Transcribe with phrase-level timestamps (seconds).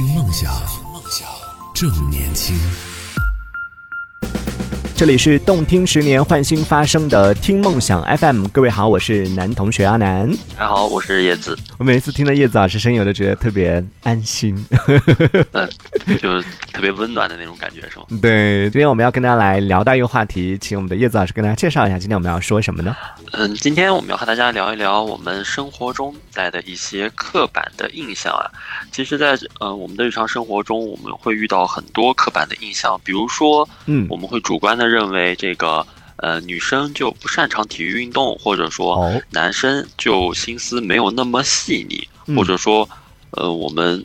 [0.00, 0.50] 听梦想，
[0.94, 1.28] 梦想
[1.74, 2.56] 正年轻。
[5.00, 10.30] 这里是动听十年换新发声的听梦想 FM，各位好，我是男同学阿南。
[10.58, 11.58] 大家好，我是叶子。
[11.78, 14.54] 我每次听到叶子老师声音，我都觉得特别安心，
[15.52, 15.66] 嗯，
[16.20, 18.04] 就是特别温暖的那种感觉，是吗？
[18.20, 22.94] 对，今天我们要跟大家来聊到一个话题，请我们的叶子老师跟大家介绍一下，今天我们要说什么呢？
[23.32, 28.44] 嗯，今天我们要和大家聊一聊我们生活中在的一些刻板的印象啊。
[28.92, 35.86] 其实，在呃我们的日常生活中，我们会遇到很多刻板的印象，比如说，嗯我们会主观的认为这个
[36.16, 42.88] 呃女生就不擅长体育运动，或者说哦男生就心思没有那么细腻，嗯或者说
[43.30, 44.04] 呃我们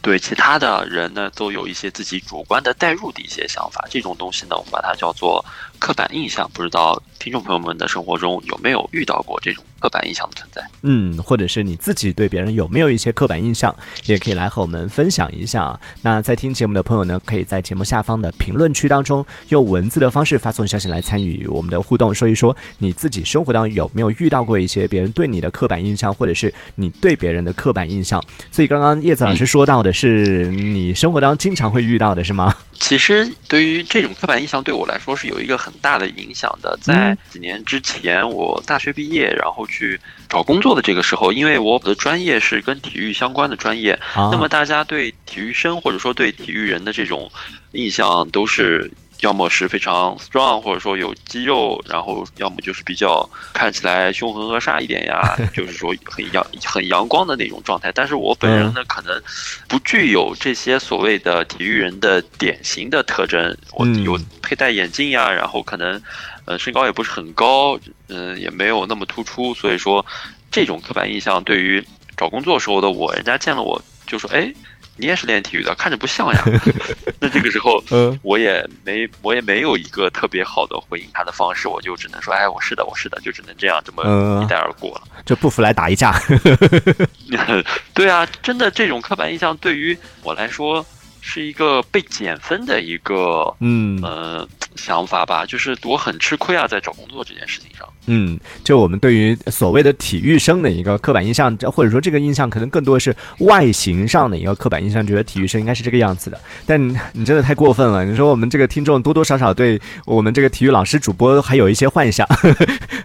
[0.00, 5.44] 对其他的人呢都有一些自己主观的代入的一些想法，这种东西呢，我们把它叫做
[5.78, 6.50] 刻板印象。
[6.54, 10.62] 不知道听众朋友们的生活中有没有遇到过这种刻板印象的存在？
[10.82, 15.80] 嗯，或者是你自己对别人有没有一些刻板印象，也可以来和我们分享一下啊。
[16.02, 28.22] 那在听节目的朋友呢，可以在节目下方的评论区当中用文字的方式发送消息来参与我们的互动，说一说你自己生活当中有没有遇到过一些别人对你的刻板印象，或者是你对别人的刻板印象。
[28.52, 32.54] 所以刚刚叶子老师说到的是你生活当中经常会遇到的是吗？
[32.80, 36.76] 其实对于这种刻板印象，对我来说是有一个很大的影响的。
[36.82, 47.30] 在嗯几年之前，我大学毕业，然后去找工作的这个时候，因为我的专业是跟体育相关的专业，啊，那么大家对体育生或者说对体育人的这种
[47.72, 48.90] 印象都是。
[49.20, 57.92] 要么是非常 strong，或者说有肌肉，然后要么就是比较看起来凶狠恶煞一点呀， 就是说很阳很阳光的那种状态。
[57.92, 59.22] 但是我本人呢，可能
[59.68, 63.56] 不具有这些所谓的体育人的典型的特征。
[63.72, 66.00] 我嗯有佩戴眼镜呀，然后可能
[66.46, 70.04] 呃身高也不是很高，嗯、也没有那么突出，所以说
[70.50, 71.84] 这种刻板印象对于
[72.16, 74.52] 找工作时候的我，人家见了我就说，哎。
[75.00, 76.44] 你也是练体育的，看着不像呀。
[77.18, 85.02] 那这个时候，嗯我也没我也没有一个特别好的回应他的方式，我就只能说，哎，我是的，我是的，就只能这样这么嗯一带而过了。
[85.24, 86.20] 就不服来打一架。
[87.94, 90.84] 对啊，真的这种刻板印象对于我来说
[91.20, 97.86] 是一个被减分的一个嗯呃想法吧，就是我很吃亏啊，在找工作这件事情上。
[98.06, 106.40] 嗯，就我们对于所谓的体育生的一个刻板印象，或者说这个印象可能更多是外形上的一个刻板印象，觉得体育生应该是这个样子的。
[106.66, 106.80] 但
[107.12, 112.26] 你真的太过分了，你说我们这个听众多多少少对我们这个体育老师主播还有一些幻想，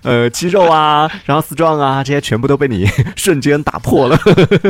[0.03, 4.17] 呃，肌肉啊，然后四壮啊，这些全部都被你 瞬间打破了。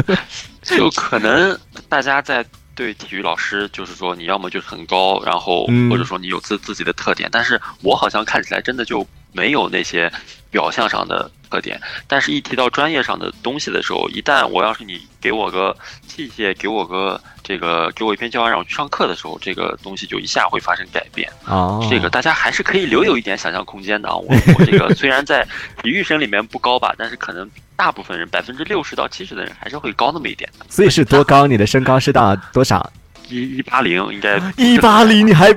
[0.63, 1.57] 就可能
[1.87, 2.43] 大家在
[2.75, 10.11] 对体育老师，就是说你要么就是很高，然后嗯或者说你有自自己的特点，但是我好像看起来真的就没有那些
[10.51, 11.79] 表象上的特点。
[12.07, 15.75] 但是，一提到专业上的东西的时候，一旦我要是你给我个
[16.05, 21.31] 器械，给我个这个给我一篇教案让我去上课的时候，这个东西就一下会发生改变。
[21.45, 24.15] 哦，这个大家还是可以留有一点想象空间的啊。
[24.15, 24.27] 我
[24.57, 25.47] 我这个虽然在
[25.81, 30.65] 体育生里面不高吧，但是可能大部分人百分之六十到七十的人还是会高那么一点的。
[30.69, 31.45] 所以是多高？
[31.47, 32.91] 你的身高是到多少？
[33.29, 35.55] 一一八零应该一八零，你还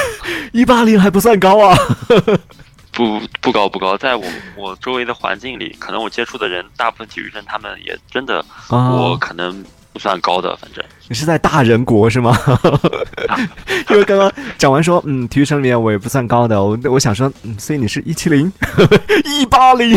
[0.52, 1.76] 一八零还不算高啊？
[2.92, 4.24] 不不高不高，在我
[4.56, 12.36] 我周围的环境里，可能我接触的人，大部分体育生他们也真的，啊我可能不算高的，反正你是在大人国是吗？
[13.90, 18.52] 因为刚刚讲完说，嗯，体育生里面我也不算高的，我我想说，嗯，所以你是一七零，
[19.24, 19.96] 一八零。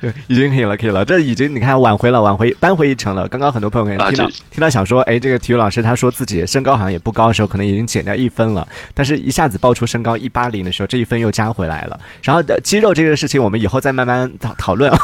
[0.00, 3.28] 对， 已经可以了，可以了，这已经你看挽回了，挽回扳回一城了。
[3.28, 12.00] 刚刚很多朋友可能听到、啊听到想说，哎，这个体育老师他说自己身高好像也不高的时候，可能已经减掉一分了，但是一下子爆出身高一八零的时候，这一分又加回来了。
[12.22, 14.98] 然后的肌肉这个事情，我们以后再慢慢讨讨论啊。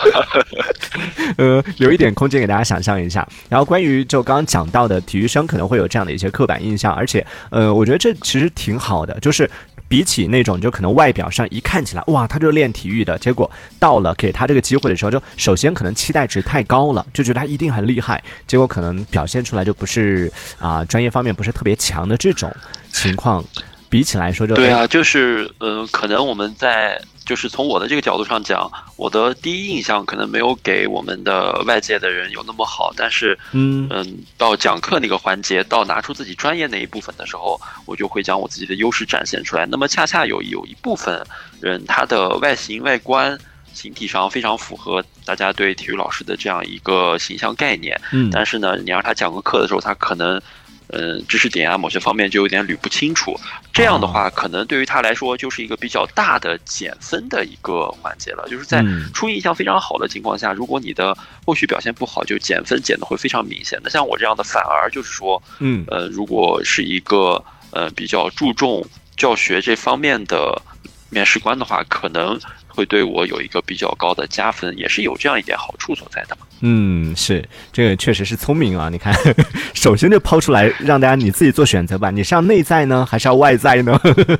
[1.36, 3.26] 呃，留一点空间给大家想象一下。
[3.48, 9.48] 然后关于就刚刚讲到的体育生可能会有这样的一些刻板印象，而且呃，我觉得这其实挺好的，就是。
[9.90, 22.54] 比起那种就可能外表上一看起来哇，他就是练体育的，结果到了给他这个机会的时候，就首先可能期待值太高了，就觉得他一定很厉害，结果可能表现出来就不是啊、专业方面不是特别强的这种
[22.92, 23.44] 情况，
[23.88, 39.64] 比起来说就对啊，就是呃，可能我们在就是从我的这个角度上讲，我的第一印象可能没有给我们的外界的人有那么好，但是嗯嗯，到讲课那个环节，到拿出自己专业那一部分的时候，我就会将我自己的优势展现出来。
[39.64, 41.24] 那么恰恰有有一部分
[41.60, 43.38] 人，他的外形外观。
[43.72, 50.42] 形体上非常符合大家对体育老师的这样一个形象概念，嗯但是呢，你让他讲个课的时候，他可能
[50.92, 53.38] 嗯，知识点啊，某些方面就有点捋不清楚。
[53.72, 58.46] 这样的话，可能对于他来说就是一个比较大的减分的一个环节了。
[58.48, 58.84] 就是在
[59.14, 61.16] 初印象非常好的情况下，如果你的
[61.46, 63.78] 后续表现不好，就减分减的会非常明显。
[63.82, 68.84] 那像我这样的，反而就是说，嗯，呃，如果是一个呃比较注重
[69.16, 70.60] 教学这方面的
[71.08, 72.38] 面试官的话，可能。
[72.74, 76.46] 会对我有一个比较高的加分，也是有这样一点好处所在的嘛。
[76.62, 78.88] 嗯，是这个确实是聪明啊！
[78.90, 79.14] 你看，
[79.74, 82.10] 首先就抛出来让大家你自己做选择吧。
[82.10, 83.98] 你是要内在呢，还是要外在呢？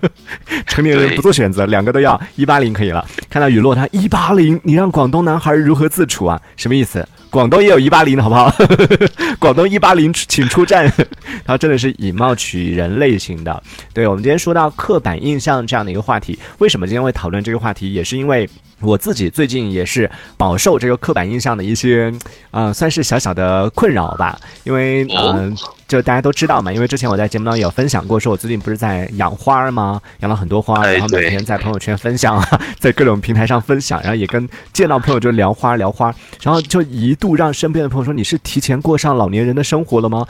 [0.66, 2.20] 成年人不做选择，两个都要。
[2.36, 3.04] 一八零可以了。
[3.28, 6.40] 看到雨落，他一八零，你让广东男孩如何自处啊？
[6.56, 7.06] 什么意思？
[7.30, 8.52] 广东也有一八零的好不好？
[9.38, 10.92] 广东一八零，请出战。
[11.46, 13.62] 他真的是以貌取人类型的。
[13.94, 17.92] 对我们今天说到刻板印象这样的一个话题，为什么今天会讨论这个话题？
[17.92, 18.48] 也是因为
[18.80, 22.12] 我自己最近也是饱受这个刻板印象的一些，
[22.50, 24.38] 呃，算是小小的困扰吧。
[24.64, 25.56] 因为嗯。
[25.90, 30.00] 就大家都知道嘛，因为之前我在节目当中有分享过，说我最近不是在养花吗？
[30.20, 32.40] 养了很多花，然后每天在朋友圈分享，
[32.78, 40.24] 在各种平台上分享，然后也跟见到朋友就聊花聊花，然后就一度让身边的朋友说你是提前过上老年人的生活了吗？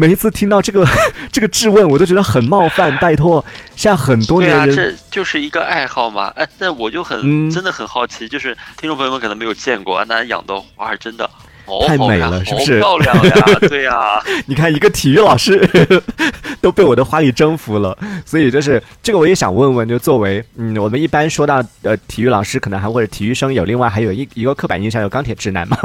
[0.00, 0.86] 每一次听到这个
[1.32, 2.96] 这个质问，我都觉得很冒犯。
[2.98, 6.28] 拜托，现在很多年人，这就是一个爱好嘛。
[6.36, 11.28] 哎，但我就很真的很好奇，就是听众朋友们可能没有见过，那养的花真的。
[11.86, 12.78] 太美了，是不是？
[12.78, 13.34] 漂亮呀，
[13.68, 14.22] 对呀。
[14.46, 15.58] 你看，一个体育老师
[16.60, 25.78] 都被我的花艺征服了，所以就是这个，我也想问问，就作为嗯，我们一般说到呃，体育老师可能还或者体育生有另外还有一一个刻板印象，有钢铁直男嘛？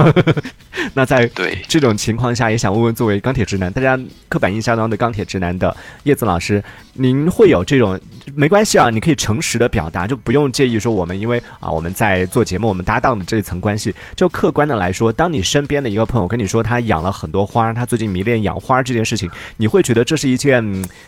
[0.93, 6.63] 那在对这种情况下，也想问问，作为钢铁直男，大家刻板印象当中的钢铁直男的叶子老师，
[6.93, 7.99] 您会有这种
[8.33, 8.89] 没关系啊？
[8.89, 15.83] 你可以诚实的表达，就不用介意说我们因为啊我们在做节目，我们搭档的这一层关系，就客观的来说，当你身边。
[15.83, 20.63] 的一个朋友跟你说，他养了很多花，他最近迷恋养花这件事情，你会觉得这是一件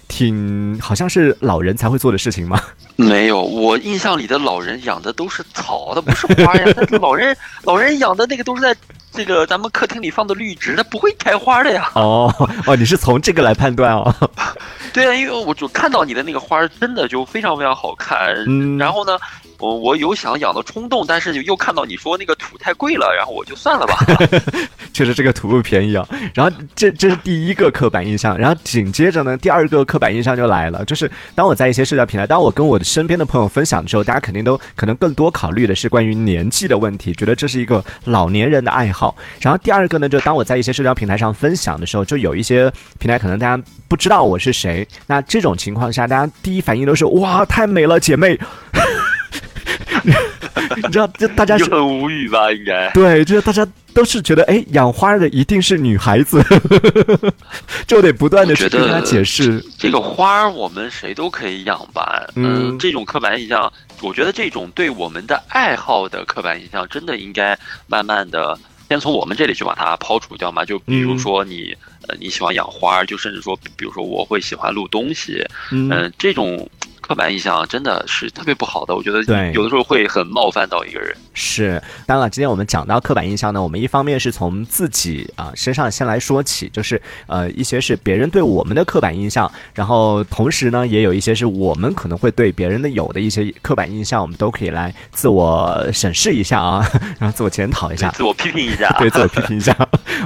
[0.09, 2.59] 挺好像是老人才会做的事情吗？
[2.97, 6.65] 没有，我印象里的老人养的都是草，他不是花呀。
[6.99, 8.75] 老人老人养的那个都是在
[9.15, 11.89] 这个咱们客厅里放的绿植，它不会开花的呀。
[11.95, 12.33] 哦
[12.65, 14.13] 哦，你是从这个来判断哦？
[14.93, 18.17] 对啊，因为我就看到你的那个花真的就非常非常好看，
[18.47, 19.17] 嗯，然后呢。
[19.59, 23.97] 我我有想养的冲动，但是又看到你说那个土太贵了，然后我就算了吧。
[24.93, 26.07] 确实这个土不便宜啊。
[26.33, 39.15] 然后这这是第一个刻板印象，然后紧接着呢，第二个刻板印象就来了，就是当我在一些社交平台，当我跟我的身边的朋友分享的时候，大家肯定都可能更多考虑的是关于年纪的问题，觉得这是一个老年人的爱好。
[39.39, 48.39] 然后第二个呢，就当我在一些社交平台上分享的时候，就有一些平台可能大家不知道我是谁，那这种情况下，大家第一反应都是哇，太美了，姐妹。
[50.75, 52.51] 你知道，就大家是很无语吧？
[52.51, 56.43] 应该对，就是大家都是觉得，哎，养花的一定是女孩子，
[57.87, 59.63] 就得不断的去跟他解释。
[59.77, 62.27] 这个花我们谁都可以养吧？
[62.35, 63.71] 嗯，这种刻板印象，
[64.01, 67.57] 我觉得这种对我们的爱好的刻板印象，真的应该
[67.87, 68.57] 慢慢的
[68.89, 70.65] 先从我们这里去把它抛除掉嘛。
[70.65, 71.75] 就比如说你，
[72.07, 76.69] 呃，你喜欢养花，就甚至说，比如说我会喜欢录东西，嗯，这种。
[77.05, 81.15] 刻板印象真的是特别不好的，我觉得对，有的时候会很冒犯到一个人。
[81.35, 96.83] 是，当然了，今天我们讲到刻板印象呢，我们一方面是从自己啊身上先来说起，就是呃一些是别人对我们的刻板印象，然后同时呢也有一些是我们可能会对别人的有的一些刻板印象，我们都可以来自我审视一下啊，
[97.19, 99.77] 然后自我检讨一下，自我批评一下，对，自我批评一下。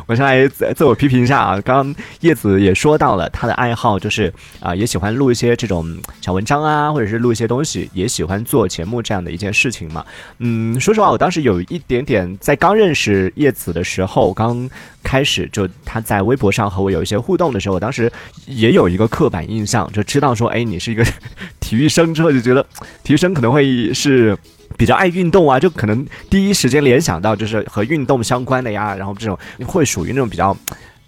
[0.05, 6.79] 我先来自自我批评一下啊，刚刚叶子也说到了他的爱好，就是啊也喜欢录一些这种小文章啊。
[6.89, 10.05] 或者是录一些东西，也喜欢做节目这样的一件事情嘛。
[10.39, 14.69] 嗯，说实话，我当时有一点点在刚认识叶子的时候，刚
[15.03, 18.11] 开始就他在微博上和我有一些互动的时候，我当时
[18.47, 21.05] 也有一个刻板印象，就知道说，哎，你是一个
[21.59, 22.65] 体育生，之后就觉得
[23.03, 24.37] 体育生可能会是
[24.77, 30.55] 比较爱运动啊，就可能第一时间联想到就是和运动相关的呀，然后这种会属于那种比较。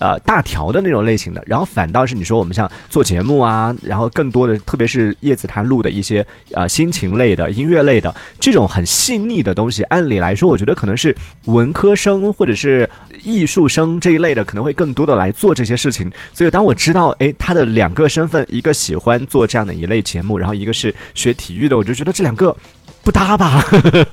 [0.04, 11.16] 呃，大条的那种类型的，然后反倒是你说我们像做节目啊，然后更多的，特别是叶子他录的一些呃心情类的、音乐类的这种很细腻的东西，按理来说，我觉得可能是
[11.46, 12.90] 文科生或者是
[13.24, 16.12] 艺术生这一类的可能会更多的来做这些事情。
[16.34, 22.58] 所以当我知道，哎，他的两个身份，一个喜欢做这样的一类节目，然后一个是学体育的，我就觉得这两个。
[23.04, 23.64] 不搭吧？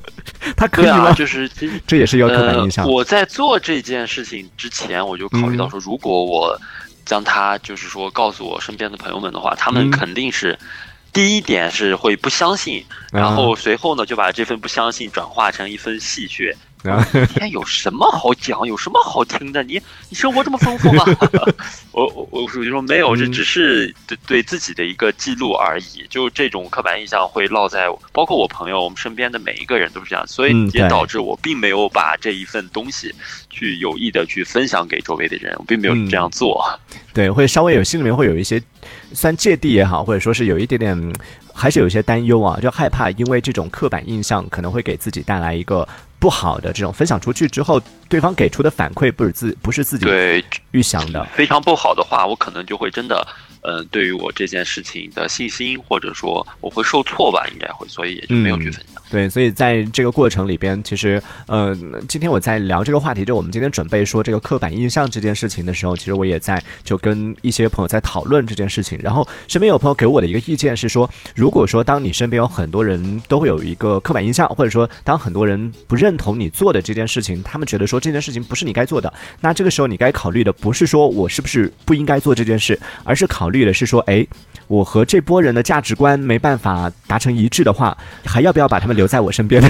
[0.56, 1.12] 他可以吗？
[1.12, 1.50] 就是
[1.86, 2.88] 这也是一个刻板印象。
[2.88, 6.58] 我在做这件事情之前，我就考虑到说，如果我
[7.04, 10.58] 将他就是说告诉我身边的朋友们的话，他们肯定是
[11.12, 16.54] 第一点是会不相信，然后随后呢就把这份不相信转化成一份戏谑。
[17.34, 18.66] 天有什么好讲？
[18.66, 19.62] 有什么好听的？
[19.62, 21.04] 你你生活这么丰富吗？
[21.92, 26.06] 我我我属于说没有，这只是对对自己的一个记录而已。
[26.08, 33.12] 就这种刻板印象会落在，包括我朋友，我们身边的每一个人都是这样，所以也导致我并没有把这一份东西
[33.50, 36.64] 去有意的去分享给周围的人，我并没有这样做。
[37.12, 38.62] 对，会稍微有心里面会有一些，
[39.12, 41.12] 算芥蒂也好，或者说是有一点点，
[41.52, 45.86] 还是有一些担忧啊，就害怕因为这种刻板印象可能会给自己带来一个。
[46.18, 53.26] 不好的这种分享出去之后，对方给出的反馈不是自不是自己对预想的，非常不好的话，我可能就会真的。
[53.62, 59.02] 嗯，对于我这件事情的信心，或者说我会受挫吧，应该会，所以也就没有去分享。
[59.10, 61.74] 对，所以在这个过程里边，其实，呃，
[62.06, 68.98] 今天我在聊这个话题，就我们今天准备说这个刻板印象这件事情的时候，其实我也在就跟一些朋友在讨论这件事情。
[69.02, 79.10] 然后身边有朋友给我的一个意见是说，如果说当你身边有很多人都会有一个刻板印象，或者说当很多人不认同你做的这件事情，他们觉得说这件事情不是你该做的，
[79.40, 84.26] 那这个时候你该考虑的不是说我是不是不应该做这件事，而是考虑的是说，哎。
[84.66, 89.62] 我和这波人的价值观没办法达成一致的话，还要不要把他们留在我身边？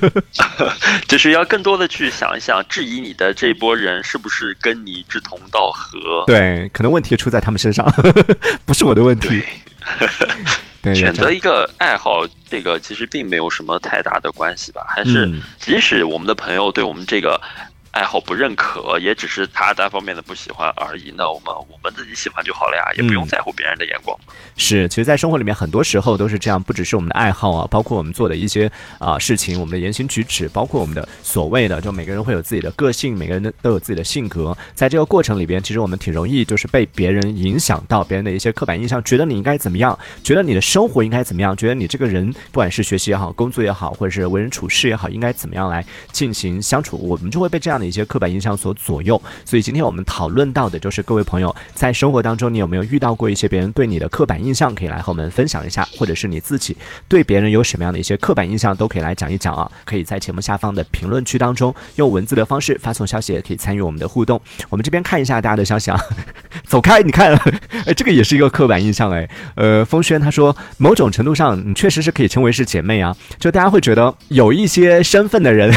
[1.06, 6.24] 就是要更多的去想一想，质疑你的这波人是不是跟你志同道合？
[6.26, 7.86] 对，可能问题出在他们身上，
[8.64, 9.42] 不是我的问题。
[10.80, 14.86] 对，选择一个爱好，这个其实并没有什么太大的关系吧？
[14.88, 17.38] 还是即使我们的朋友对我们这个。
[17.92, 21.12] 爱好不认可，也只是他单方面的不喜欢而已。
[21.14, 24.18] 那我们我们自己喜欢就好了呀，也不用在乎别人的眼光。
[24.56, 26.62] 是，其实，在生活里面，很多时候都是这样。
[26.62, 34.56] 不只是我们的爱好啊，包括我们做的一些啊事情，我们的言行举止，包括我们的所谓的，就每个人会有自己的个性，每个人都有自己的性格。
[34.74, 49.20] 在这个过程里边，其实我们挺容易就是被别人影响到，别人的一些刻板印象，觉得你应该怎么样，觉得你的生活应该怎么样，觉得你这个人不管是学习也好，工作也好，或者是为人处事也好，应该怎么样来进行相处，我们就会被这样一些刻板印象所左右。
[49.44, 54.74] 所以今天我们讨论到的就是各位朋友在生活当中，你有没有遇到过一些别人对你的刻板印象？
[54.74, 56.76] 可以来和我们分享一下，或者是你自己
[57.08, 59.70] 对别人有什么样的一些刻板印象，都可以来讲一讲啊。
[59.84, 64.40] 可以在节目下方的评论区当中用文字的方式发送消息，也可以参与我们的互动。
[64.70, 66.00] 我们这边看一下大家的消息啊。
[66.72, 67.34] 走开，你看，
[67.84, 69.28] 哎，这个也是一个刻板印象哎。
[69.56, 73.14] 呃，风轩他说，某种程度上，你确实是可以称为是姐妹啊。
[73.38, 75.70] 就大家会觉得有一些身份的人，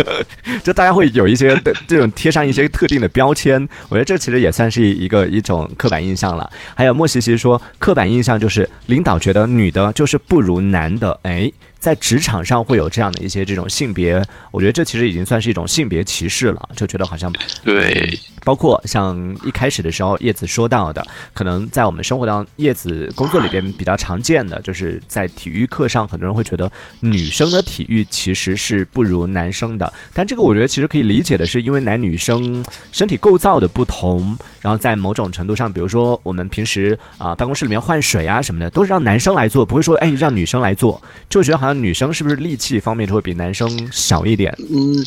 [0.62, 1.58] 就大家会有一些
[1.88, 3.66] 这种贴上一些特定的标签。
[3.88, 6.50] 我觉得这其实也算是一个一种刻板印象了。
[6.74, 11.50] 还有莫西西说，刻板印象就是领导觉得女的就是不如男的，哎。
[11.84, 17.30] 在职场上会有这样的一些这种性别，我觉得这其实已经算是一种性别歧视了，就觉得好像
[17.62, 19.14] 对，包括像
[19.44, 40.98] 一开始的时候叶子说到的，可能在我们生活当，叶子工作里边比较常见的，就是在体育课上，很多人会觉得女生的体育其实是不如男生的，但这个我觉得其实可以理解的是，因为男女生身体构造的不同，然后在某种程度上，比如说我们平时啊办公室里面换水啊什么的，都是让男生来做，不会说哎让女生来做，
[41.28, 41.73] 就觉得好像。
[41.82, 44.56] 女生是不是力气方面就会比男生小一点？
[44.70, 45.04] 嗯，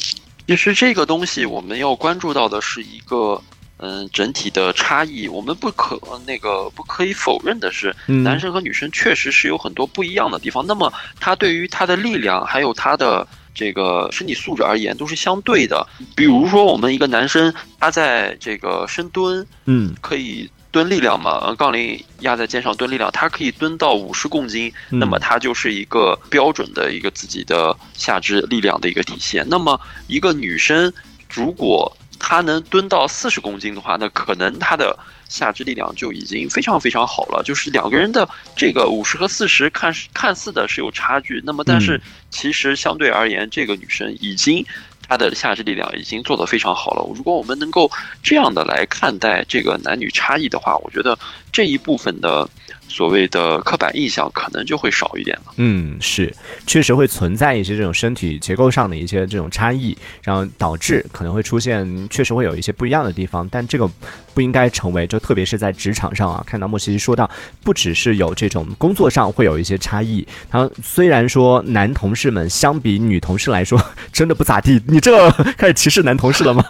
[0.48, 3.42] 其实这个东西我们要关注到的是一个
[3.78, 5.28] 嗯整体的差异。
[5.28, 10.66] 我们不可那个不可以否认的是，男生和女生确实是有很多不一样的地方。
[10.66, 15.86] 那么他对于他的力量还有他的这个身体素质而言都是相对的。
[16.16, 20.50] 比如说，我们一个男生他在这个深蹲，嗯，可以。
[20.72, 29.46] 蹲力量嘛，杠铃压在肩上蹲力量，它可以蹲到五十公斤，那么它就是一个标准的一个自己的下肢力量的一个体现。
[29.50, 30.92] 那么一个女生
[31.34, 34.98] 如果她能蹲到四十公斤的话，那可能她的
[35.30, 37.42] 下肢力量就已经非常非常好了。
[37.44, 44.66] 就是两个人的这个五十和四十看看似的是有差距，那么但是其实相对而言，这个女生已经。
[45.08, 47.06] 他的下肢力量已经做得非常好了。
[47.16, 47.90] 如果我们能够
[48.22, 51.18] 这样的来看待这个男女差异的话，我觉得
[51.52, 52.50] 这一部分的。
[52.88, 55.53] 所谓的刻板印象可能就会少一点了。
[55.58, 56.34] 嗯，是，
[56.65, 63.48] 确实会存在一些这种身体结构上的一些这种差异，然后导致可能会出现，确实会有一些不一样的地方。
[63.50, 63.89] 但这个
[64.34, 67.29] 不应该成为，就特别是在职场上啊，看到莫西西说到，
[67.63, 70.25] 不只是有这种工作上会有一些差异。
[70.50, 76.63] 然后虽然说男同事们相比女同事来说真的不咋地，你这开始歧视男同事了吗？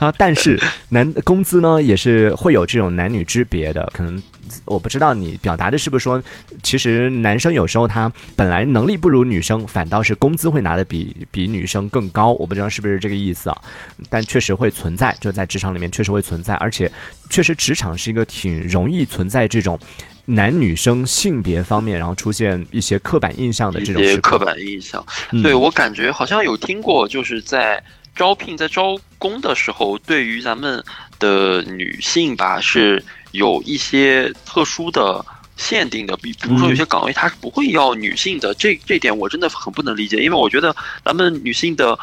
[0.00, 4.20] 啊，但是男工资呢也是会有这种男女之别的，可能
[4.64, 6.20] 我不知道你表达的是不是说，
[6.62, 13.62] 其实男生有时候他本来能力不如女生，反倒是工资会拿的比比女生更高，我不知道是不是这个意思啊，
[14.08, 16.90] 但确实会存在，就在职场里面确实会存在，而且
[17.28, 19.78] 确实职场是一个挺容易存在这种。
[20.26, 24.38] 男女生性别方面，然后出现一些刻板印象的这种刻。
[24.38, 25.04] 板印象，
[25.42, 27.82] 对我感觉好像有听过，就是在
[28.14, 30.82] 招聘在招工的时候，对于咱们
[31.20, 33.00] 的女性吧，是
[33.30, 35.24] 有一些特殊的
[35.56, 40.74] 限定的，比比如说有些岗位它是不会要女性的，这这点我真的很不能理解，因为我觉得
[41.04, 41.96] 咱们女性的。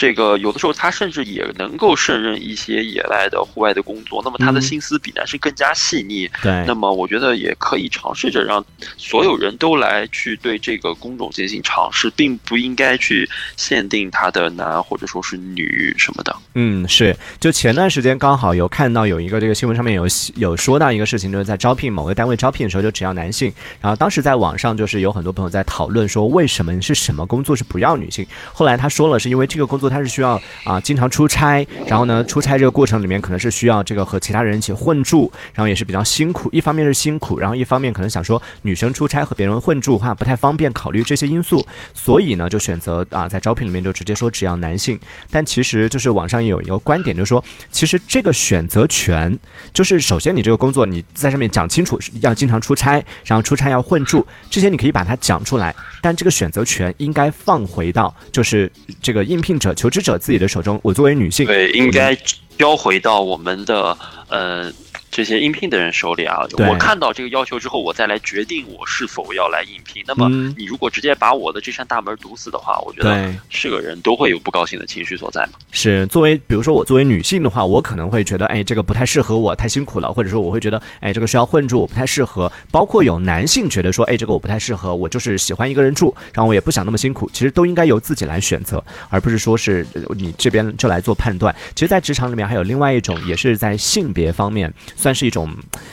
[0.00, 4.22] 这个有的时候，他甚至也能够胜任一些野外的户外的工作。
[4.24, 6.26] 那么他的心思比男生更加细腻。
[6.42, 6.64] 对。
[6.66, 8.64] 那么我觉得也可以尝试着让
[8.96, 13.28] 所有人都来去对这个工种进行尝试，并不应该去
[13.58, 16.34] 限定他的男或者说是女什么的。
[16.54, 17.14] 嗯，是。
[17.38, 23.52] 就前段时间刚好有看到有一个这个新闻上面有有说到一个事情，就是在招聘某个单位招聘的时候，就只要男性。
[23.82, 28.26] 然后当时在网上就是有很多朋友在讨论说，为什么是什么工作是不要女性？
[28.54, 29.89] 后来他说了，是因为这个工作。
[29.90, 36.48] 他是需要啊，经常出差，然后呢，出差这个过程里面可能是需要这个和其他人一起混住，然后也是比较辛苦。
[36.52, 44.98] 一方面是辛苦，然后一方面可能想说女生出差和别人混住的话不太方便，考虑这些因素，所以呢就选择啊在招聘里面就直接说只要男性。
[45.30, 47.42] 但其实就是网上也有一个观点，就是说
[47.72, 49.36] 其实这个选择权
[49.72, 58.70] 就是首先你这个工作你在上面讲清楚要经常出差，然后出差要混住，这些你可以把它讲出来，但这个选择权应该放回到就是
[59.02, 59.74] 这个应聘者。
[59.80, 62.14] 求职者自己的手中，我作为女性，对，应该
[62.58, 63.96] 交回到我们的
[64.28, 64.70] 呃。
[65.10, 70.02] 这些应聘的人手里啊，我看到这个要求之后，我再来决定我是否要来应聘。
[70.06, 75.58] 那么，你如果直接把我的这扇大门堵死的话，我觉得是个人都会有不高兴的情绪所在嘛。
[75.72, 82.50] 是作为，比如说我作为女性的话，我可能会觉得，哎，这个不太适合我，太辛苦了，或者说我会觉得，哎，这个需要混住，我不太适合。
[82.70, 87.28] 包括有男性觉得说，哎，这个我不太适合，我就是喜欢一个人住，然后我也不想那么辛苦。
[87.32, 89.84] 其实都应该由自己来选择，而不是说是
[90.16, 91.54] 你这边就来做判断。
[91.74, 95.50] 其实，在职场里面还有另外一种，也是在性别方面算是一种。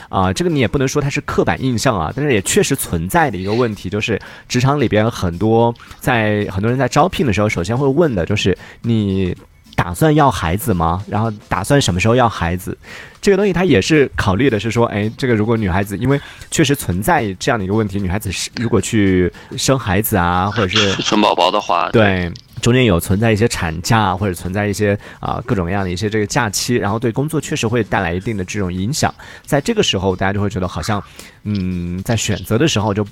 [0.10, 9.36] 啊，这个你也不能说它是刻板印象啊，但是也确实存在的一个问题，就是职场里边很多在很多人在招聘的时候，首先会问的就是你
[9.76, 11.04] 打算要孩子吗？
[11.10, 12.78] 然后打算什么时候要孩子？
[13.22, 22.32] 这个东西它也是考虑的是说，哎，这个如果女孩子，因为确实存在这样的一个问题，女孩子是如果去生孩子啊，或者是生宝宝的话，对。
[22.62, 29.14] 中间有存在一些产假，或者存在一些啊各种各样的一些这个假期，然后对工作确实会带来一定的这种影响。
[29.46, 31.02] 在这个时候，大家就会觉得好像，
[31.44, 33.06] 嗯，在选择的时候就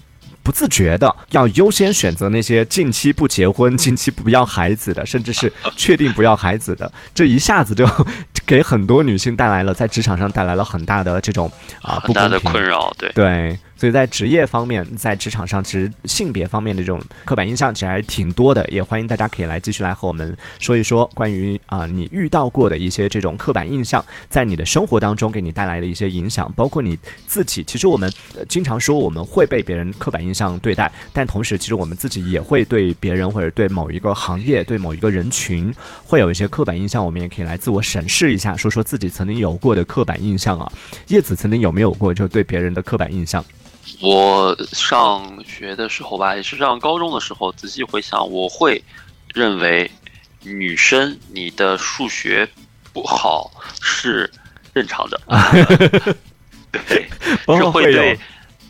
[0.44, 6.92] 不自觉的要优先选择那些近期不结婚、近期不要孩子的，甚至是确定不要孩子的。
[7.14, 7.88] 这一下子就
[8.46, 13.58] 给很多女性带来了在职场上带来了很大的这种啊很大的困扰，对对。
[13.78, 18.66] 所以在职业方面，在职场上，其实性别方面的这种刻板印象其实还挺多的。
[18.70, 27.64] 也欢迎大家可以来继续来和我们说一说关于啊你遇到过的一些这种刻板印象，在你的生活当中给你带来的一些影响，包括你自己。
[27.64, 28.12] 其实我们
[28.48, 35.74] 经常说我们会被别人刻板印象对待，但同时其实我们自己也会对别人或者对某一个行业、对某一个人群
[36.06, 37.06] 会有一些刻板印象。
[37.06, 40.72] 我们也可以来自我审视一下，说说自己曾经有过的刻板印象啊。
[41.08, 43.44] 叶子曾经有没有过就对别人的刻板印象？
[44.02, 48.84] 我上学的时候吧，也是上高中的时候，仔细回想，我会
[49.34, 49.90] 认为
[50.42, 52.48] 女生你的数学
[52.94, 54.30] 不好是
[54.74, 55.22] 正常的。
[56.72, 57.08] 对，
[57.58, 58.20] 是会对。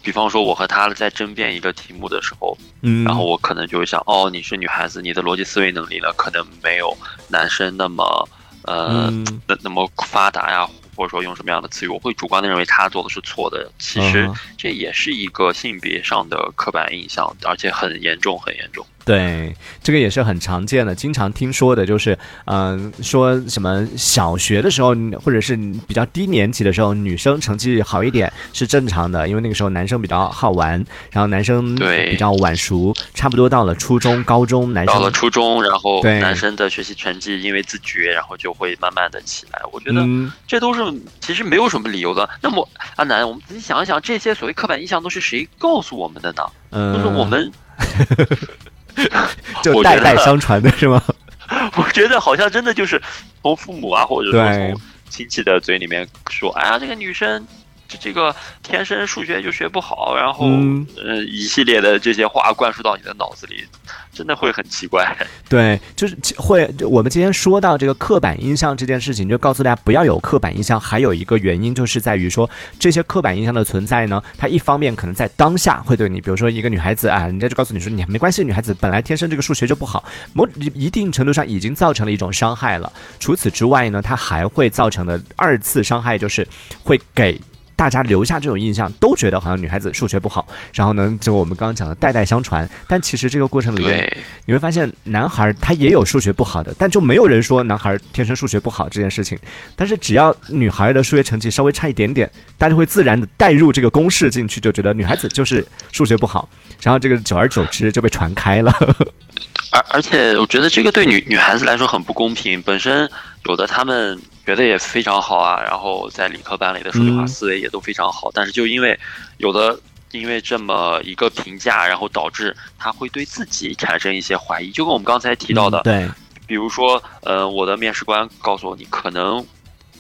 [0.03, 6.95] 比方说，我和他在争辩一个题目的时候，嗯，然后我可能就会想，哦，你是女孩子，你的逻辑思维能力呢，可能没有
[7.27, 8.29] 男生那么
[8.65, 9.11] 呃
[9.47, 10.69] 那那么发达呀。
[10.95, 13.69] 或者说用什么样的词语，我会主观的认为他做的是错的。
[13.77, 18.85] 其实这也是一个性别上的刻板印象，而且很严重，很严重。
[19.05, 25.55] 对，这个也是很常见的，经常听说的，就是，嗯，说什么小学的时候，或者是
[25.87, 39.61] 比较低年级的时候，女生成绩好一点是正常的，因为那个时候男生比较好玩，然后男生对比较晚熟，差不多到了初中、高中，男生到了初中，然后男生的学习成绩因为自觉，然后就会慢慢的起来。
[39.71, 40.03] 我觉得
[40.47, 40.81] 这都是
[41.21, 42.27] 其实没有什么理由的。
[42.41, 46.43] 那么阿南，我们仔细想一想，这些所谓刻板印象都是谁告诉我们的呢？
[46.71, 47.51] 嗯，就是我们。
[49.63, 51.01] 就代代相传的是吗？
[51.77, 53.01] 我觉得好像真的就是
[53.41, 57.45] 从父母啊，或者说从亲戚的嘴里面说，哎呀，这个女生
[57.87, 63.63] 这这个天生数学就学不好，然后嗯呃一系列的这些话灌输到你的脑子里，
[64.11, 65.15] 真的会很奇怪。
[65.47, 70.79] 对，就是其会我们今天说到这个刻板印象这件事情，就告诉大家不要有刻板印象。
[70.79, 82.91] 还有一个原因就是在于说，这些刻板印象的存在呢，它一方面可能在当下会对你，比如说一个女孩子啊，人家就告诉你说你没关系，女孩子本来天生这个数学就不好，某一定程度上已经造成了一种伤害了。
[83.19, 86.47] 除此之外呢，它还会造成的二次伤害就是
[86.83, 87.39] 会给。
[87.75, 92.67] 大家留下这种印象，都觉得好像女孩子数学不好，然后呢，就我们刚刚讲的代代相传。
[92.87, 99.37] 但其实这个过程里面，你会发现男孩他也有数学不好的，但就没有人说男孩天生数学不好这件事情。
[99.75, 106.47] 但是只要女孩的数学成绩稍微差一点点，大家会自然的带入这个公式进去，就觉得女孩子就是数学不好，
[106.81, 108.73] 然后这个久而久之就被传开了。
[109.75, 112.61] 而而且我觉得这个对女女孩子来说很不公平。
[112.61, 113.09] 本身
[113.43, 118.97] 有的她们学的也非常好啊，然后在理科班里的数理化嗯思维也都非常好，但是就因为
[119.37, 119.77] 有的
[120.11, 124.71] 因为这么一个评价，然后导致她会对自己产生一些怀疑。
[124.71, 126.09] 就跟我们刚才提到的，嗯对，
[126.47, 129.45] 比如说，呃，我的面试官告诉我你可能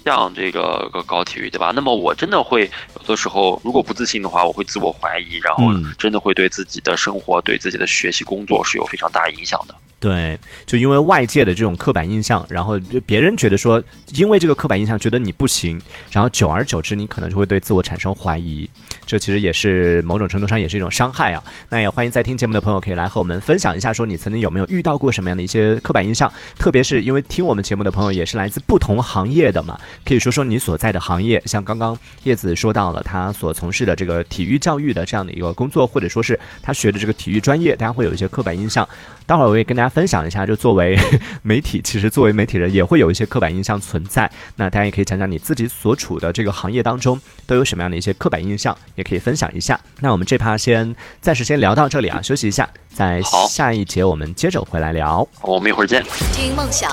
[0.05, 1.71] 像这个个搞体育，对吧？
[1.75, 9.73] 那么我真的会有的时候，如果不自信的话，我会自我怀疑，然后嗯真的会对自己的生活、对自己的学习、工作是有非常大影响的。
[9.99, 10.37] 对，
[10.67, 13.81] 就因为外界的这种刻板印象，然后就别人觉得说，
[14.13, 18.69] 因为这个刻板印象觉得你不行，然后久而久之，你可能就会对自我产生怀疑，
[19.05, 21.43] 这其实也是某种程度上也是一种伤害啊。
[21.69, 38.87] 那也欢迎在听节目的朋友可以来和我们分享一下，说你曾经有没有遇到过什么样的一些刻板印象，特别是因为听我们节目的朋友也是来自不同行业的嘛，可以说说你所在的行业，像刚刚叶子说到了他所从事的这个体育教育的这样的一个工作，或者说是他学的这个体育专业，大家会有一些刻板印象。
[39.27, 40.95] 待会儿我也跟大家分享一下，就作为
[41.41, 44.29] 媒体， 其实作为媒体人也会有一些刻板印象存在。
[44.57, 49.79] 那大家也可以讲讲你自己所处的这个行业当中都有什么样的一些刻板印象，也可以分享一下。
[49.99, 55.27] 那我们这趴先暂时先聊到这里啊休息一下再下一节我们接着回来聊。
[55.41, 56.03] 我们一会儿见。
[56.33, 56.91] 听梦想。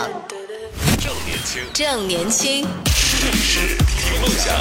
[0.98, 4.54] 正年轻正年轻是是听梦想。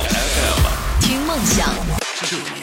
[0.99, 2.01] 听梦想。
[2.23, 2.60] 这里